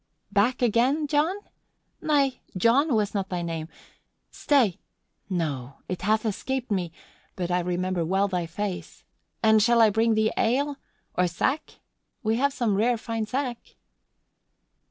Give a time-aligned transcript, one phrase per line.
[0.31, 1.35] "Back again, John?
[2.01, 3.67] Nay, John was not thy name.
[4.31, 4.79] Stay!
[5.29, 6.91] No, it hath escaped me,
[7.35, 9.03] but I remember well thy face.
[9.43, 10.77] And shall I bring thee ale?
[11.13, 11.75] Or sack?
[12.23, 13.75] We have some rare fine sack."